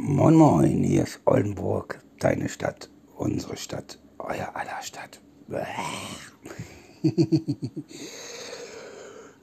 [0.00, 5.20] Moin Moin, hier ist Oldenburg, deine Stadt, unsere Stadt, euer aller Stadt.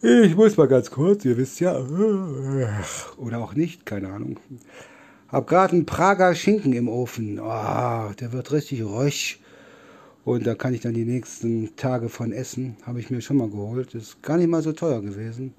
[0.01, 1.77] Ich muss mal ganz kurz, ihr wisst ja,
[3.17, 4.39] oder auch nicht, keine Ahnung.
[5.27, 7.39] Hab gerade einen Prager Schinken im Ofen.
[7.39, 9.41] Oh, der wird richtig rösch.
[10.23, 12.77] Und da kann ich dann die nächsten Tage von essen.
[12.83, 13.95] Habe ich mir schon mal geholt.
[13.95, 15.53] Ist gar nicht mal so teuer gewesen.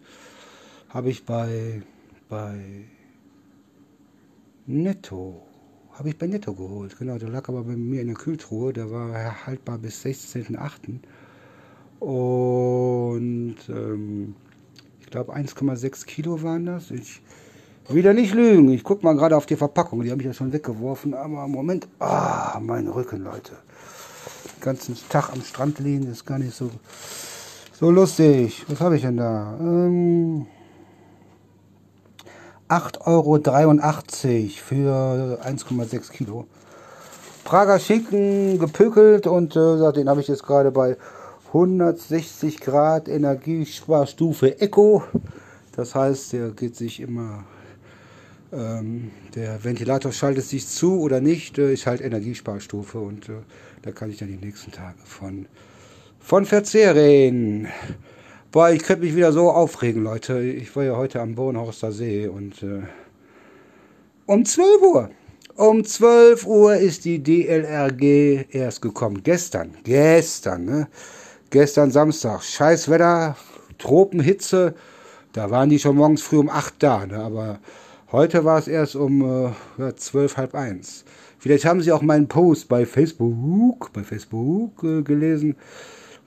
[0.88, 1.82] Habe ich bei,
[2.28, 2.84] bei
[4.66, 5.42] Netto.
[5.92, 6.98] Habe ich bei Netto geholt.
[6.98, 8.72] Genau, der lag aber bei mir in der Kühltruhe.
[8.72, 10.98] Der war haltbar bis 16.8.
[12.00, 14.34] Und ähm,
[15.00, 16.90] ich glaube 1,6 Kilo waren das.
[16.90, 17.22] Ich
[17.88, 18.68] wieder nicht lügen.
[18.70, 20.02] Ich gucke mal gerade auf die Verpackung.
[20.02, 21.14] Die habe ich ja schon weggeworfen.
[21.14, 23.52] Aber Moment, ah, mein Rücken, Leute.
[24.56, 26.70] Den ganzen Tag am Strand liegen ist gar nicht so,
[27.72, 28.64] so lustig.
[28.68, 29.56] Was habe ich denn da?
[29.60, 30.46] Ähm,
[32.68, 33.38] 8,83 Euro
[34.50, 36.46] für 1,6 Kilo.
[37.44, 40.96] Prager Schinken gepökelt und äh, den habe ich jetzt gerade bei
[41.48, 45.04] 160 Grad Energiesparstufe Eco.
[45.76, 47.44] Das heißt, der geht sich immer,
[48.52, 53.34] ähm, der Ventilator schaltet sich zu oder nicht, äh, ist halt Energiesparstufe und äh,
[53.82, 55.46] da kann ich dann die nächsten Tage von,
[56.18, 57.68] von verzehren.
[58.56, 60.40] Boah, ich könnte mich wieder so aufregen, Leute.
[60.40, 62.84] Ich war ja heute am Bornhorster See und äh,
[64.24, 65.10] um 12 Uhr.
[65.56, 69.22] Um 12 Uhr ist die DLRG erst gekommen.
[69.22, 70.88] Gestern, gestern, ne?
[71.50, 72.42] Gestern Samstag.
[72.42, 73.36] Scheiß Wetter,
[73.76, 74.74] Tropenhitze.
[75.34, 77.18] Da waren die schon morgens früh um 8 da, ne?
[77.18, 77.58] Aber
[78.10, 81.04] heute war es erst um äh, ja, 12, halb eins.
[81.38, 85.56] Vielleicht haben Sie auch meinen Post bei Facebook, bei Facebook äh, gelesen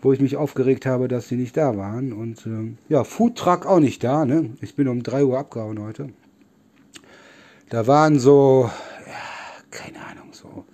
[0.01, 2.13] wo ich mich aufgeregt habe, dass sie nicht da waren.
[2.13, 4.25] Und äh, ja, Foodtruck auch nicht da.
[4.25, 4.51] Ne?
[4.61, 6.09] Ich bin um 3 Uhr abgehauen heute.
[7.69, 8.69] Da waren so,
[9.05, 10.65] ja, keine Ahnung, so.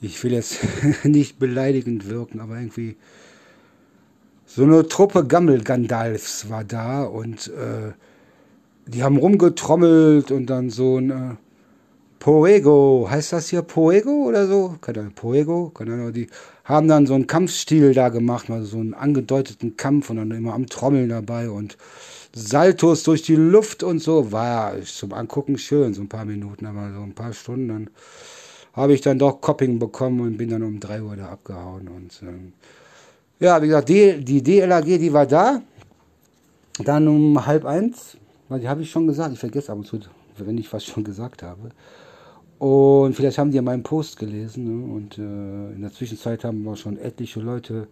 [0.00, 0.58] Ich will jetzt
[1.04, 2.96] nicht beleidigend wirken, aber irgendwie
[4.44, 7.92] so eine Truppe Gammel-Gandalfs war da und äh,
[8.86, 11.34] die haben rumgetrommelt und dann so ein äh,
[12.20, 14.76] Poego, heißt das hier Poego oder so?
[14.80, 16.28] Keine Ahnung, Poego, keine Ahnung, die
[16.66, 20.52] haben dann so einen Kampfstil da gemacht, also so einen angedeuteten Kampf und dann immer
[20.52, 21.78] am Trommeln dabei und
[22.34, 24.32] Saltos durch die Luft und so.
[24.32, 27.68] War zum Angucken schön, so ein paar Minuten, aber so ein paar Stunden.
[27.68, 27.90] Dann
[28.72, 31.88] habe ich dann doch Copping bekommen und bin dann um 3 Uhr da abgehauen.
[31.88, 32.52] Und ähm,
[33.38, 35.62] ja, wie gesagt, die, die DLAG, die war da.
[36.84, 38.16] Dann um halb eins,
[38.48, 40.00] weil die habe ich schon gesagt, ich vergesse ab und zu,
[40.36, 41.70] wenn ich was schon gesagt habe.
[42.58, 44.64] Und vielleicht haben die ja meinen Post gelesen.
[44.64, 44.94] Ne?
[44.94, 47.88] Und äh, in der Zwischenzeit haben wir schon etliche Leute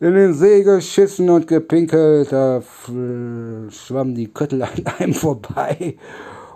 [0.00, 2.32] in den See geschissen und gepinkelt.
[2.32, 5.96] Da schwammen die Köttel an einem vorbei.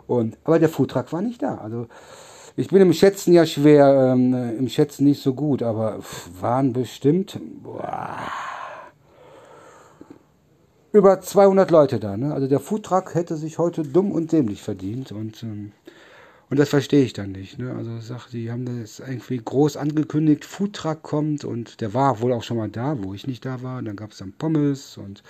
[0.07, 1.57] Und, aber der Foodtruck war nicht da.
[1.57, 1.87] Also
[2.57, 5.99] ich bin im Schätzen ja schwer, ähm, im Schätzen nicht so gut, aber
[6.41, 8.17] waren bestimmt boah,
[10.93, 12.17] über 200 Leute da.
[12.17, 12.33] Ne?
[12.33, 15.13] Also der Foodtruck hätte sich heute dumm und dämlich verdient.
[15.13, 15.73] Und ähm,
[16.51, 17.59] und das verstehe ich dann nicht.
[17.59, 17.75] Ne?
[17.75, 22.43] Also sag, die haben das irgendwie groß angekündigt, Foodtruck kommt und der war wohl auch
[22.43, 23.79] schon mal da, wo ich nicht da war.
[23.79, 25.23] Und dann gab es dann Pommes und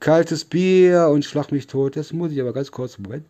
[0.00, 1.96] kaltes Bier und Schlag mich tot.
[1.96, 3.26] Das muss ich aber ganz kurz, Moment.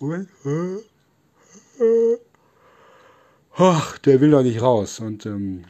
[0.00, 0.28] Moment.
[3.56, 4.98] Ach, der will doch nicht raus.
[4.98, 5.64] Und ähm,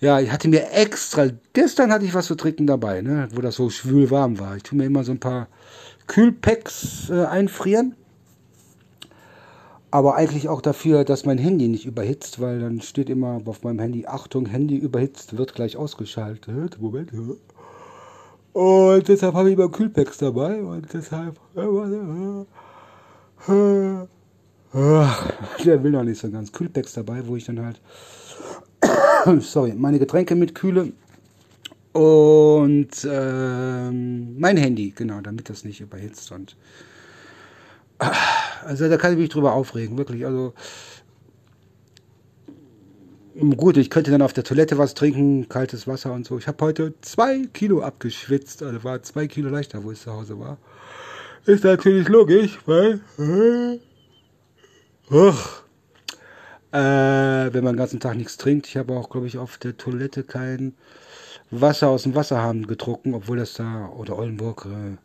[0.00, 3.54] ja, ich hatte mir extra, gestern hatte ich was zu trinken dabei, ne, wo das
[3.54, 4.56] so schwül warm war.
[4.56, 5.48] Ich tue mir immer so ein paar
[6.06, 7.94] Kühlpacks äh, einfrieren.
[9.90, 13.78] Aber eigentlich auch dafür, dass mein Handy nicht überhitzt, weil dann steht immer auf meinem
[13.78, 16.80] Handy, Achtung, Handy überhitzt, wird gleich ausgeschaltet.
[16.80, 17.12] Moment.
[18.52, 21.38] Und deshalb habe ich immer Kühlpacks dabei und deshalb.
[25.64, 26.52] Der will noch nicht so ganz.
[26.52, 27.80] Kühlpacks dabei, wo ich dann halt.
[29.42, 30.92] sorry, meine Getränke mitkühle
[31.96, 36.30] und ähm, mein Handy, genau, damit das nicht überhitzt.
[36.30, 36.56] Und
[38.64, 40.26] also da kann ich mich drüber aufregen, wirklich.
[40.26, 40.52] Also
[43.56, 46.38] gut, ich könnte dann auf der Toilette was trinken, kaltes Wasser und so.
[46.38, 50.38] Ich habe heute zwei Kilo abgeschwitzt, also war zwei Kilo leichter, wo ich zu Hause
[50.38, 50.58] war.
[51.46, 53.78] Ist natürlich logisch, weil äh,
[56.72, 58.66] äh, wenn man den ganzen Tag nichts trinkt.
[58.66, 60.74] Ich habe auch, glaube ich, auf der Toilette kein
[61.50, 64.96] Wasser aus dem Wasserhahn getrunken, obwohl das da oder Oldenburg äh,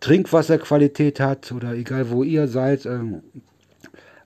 [0.00, 2.86] Trinkwasserqualität hat oder egal wo ihr seid.
[2.86, 3.22] Ähm,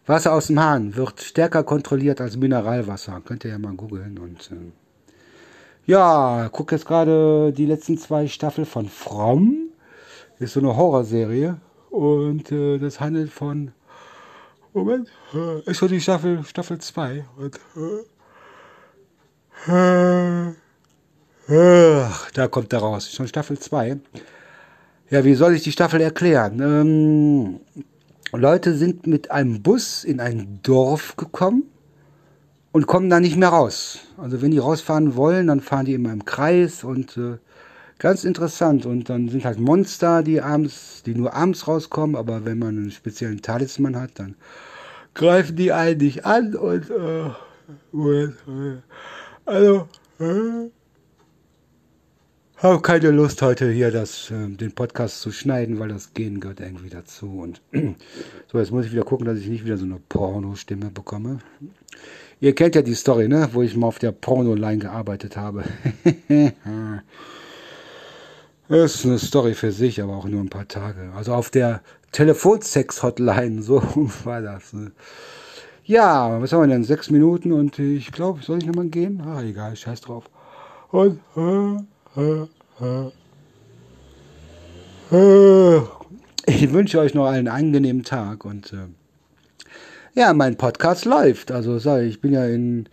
[0.06, 3.20] Wasser aus dem Hahn wird stärker kontrolliert als Mineralwasser.
[3.24, 4.72] Könnt ihr ja mal googeln und äh,
[5.86, 9.70] ja, guck jetzt gerade die letzten zwei Staffeln von Fromm.
[10.38, 11.60] Ist so eine Horrorserie.
[11.90, 13.72] Und äh, das handelt von.
[14.74, 17.24] Moment, äh, ist schon die Staffel, Staffel 2.
[17.38, 17.58] Und,
[19.66, 20.52] äh, äh,
[21.48, 23.12] da kommt er raus.
[23.12, 23.98] Schon Staffel 2.
[25.10, 26.60] Ja, wie soll ich die Staffel erklären?
[26.60, 27.60] Ähm,
[28.32, 31.62] Leute sind mit einem Bus in ein Dorf gekommen
[32.72, 34.00] und kommen da nicht mehr raus.
[34.16, 37.38] Also wenn die rausfahren wollen, dann fahren die immer im Kreis und äh,
[38.00, 38.84] ganz interessant.
[38.84, 42.90] Und dann sind halt Monster, die abends, die nur abends rauskommen, aber wenn man einen
[42.90, 44.34] speziellen Talisman hat, dann
[45.14, 47.30] greifen die einen nicht an und äh,
[49.44, 49.88] also
[50.18, 50.70] äh,
[52.58, 56.60] habe keine Lust heute hier das, äh, den Podcast zu schneiden, weil das Gehen gehört
[56.60, 57.38] irgendwie dazu.
[57.38, 57.60] Und
[58.50, 61.38] so, jetzt muss ich wieder gucken, dass ich nicht wieder so eine Porno-Stimme bekomme.
[62.40, 63.48] Ihr kennt ja die Story, ne?
[63.52, 65.64] Wo ich mal auf der Porno-Line gearbeitet habe.
[68.68, 71.12] das ist eine Story für sich, aber auch nur ein paar Tage.
[71.14, 71.82] Also auf der
[72.12, 73.82] Telefonsex-Hotline, so
[74.24, 74.72] war das.
[74.72, 74.92] Ne?
[75.84, 76.84] Ja, was haben wir denn?
[76.84, 79.20] Sechs Minuten und ich glaube, soll ich nochmal gehen?
[79.20, 80.24] Ah, egal, scheiß drauf.
[80.90, 81.82] Und äh,
[86.46, 88.86] ich wünsche euch noch einen angenehmen Tag und äh,
[90.14, 91.52] ja, mein Podcast läuft.
[91.52, 92.88] Also sag ich, bin ja in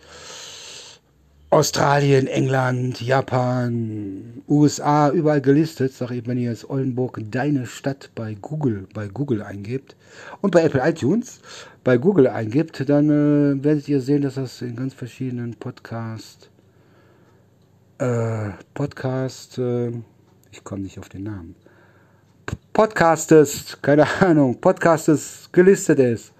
[1.48, 5.94] Australien, England, Japan, USA, überall gelistet.
[5.94, 9.96] Sag ich, wenn ihr jetzt Oldenburg deine Stadt bei Google, bei Google eingebt
[10.42, 11.40] und bei Apple iTunes
[11.82, 16.50] bei Google eingibt, dann äh, werdet ihr sehen, dass das in ganz verschiedenen Podcast,
[17.98, 19.90] äh, Podcast, äh,
[20.50, 21.54] ich komme nicht auf den Namen,
[22.72, 26.32] Podcastes, keine Ahnung, Podcastes gelistet ist.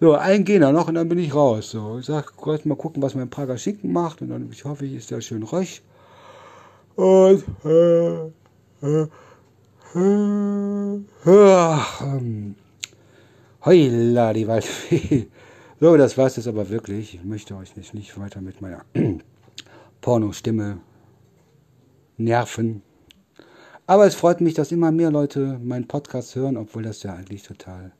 [0.00, 1.72] So, ein Gehner noch und dann bin ich raus.
[1.72, 4.22] So, ich sag, Gott, mal gucken, was mein Prager Schinken macht.
[4.22, 5.82] Und dann, ich hoffe, ist der schön röch.
[6.96, 8.28] Und, äh,
[8.86, 9.08] äh,
[9.94, 11.00] äh,
[13.64, 15.28] heula, die Waldfee.
[15.80, 17.16] So, das war's jetzt aber wirklich.
[17.16, 18.84] Ich möchte euch nicht, nicht weiter mit meiner
[20.00, 20.78] Porno-Stimme
[22.24, 22.82] nerven.
[23.86, 27.42] Aber es freut mich, dass immer mehr Leute meinen Podcast hören, obwohl das ja eigentlich
[27.42, 27.92] total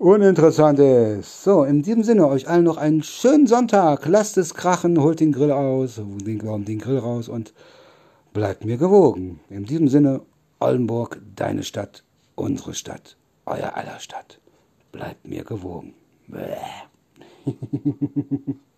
[0.00, 1.44] uninteressant ist.
[1.44, 4.06] So, in diesem Sinne, euch allen noch einen schönen Sonntag.
[4.06, 7.54] Lasst es krachen, holt den Grill aus, den, den Grill raus und
[8.32, 9.40] bleibt mir gewogen.
[9.50, 10.22] In diesem Sinne,
[10.58, 12.02] Oldenburg, deine Stadt,
[12.34, 13.16] unsere Stadt,
[13.46, 14.40] euer aller Stadt.
[14.90, 15.94] Bleibt mir gewogen.
[16.26, 16.56] Bäh.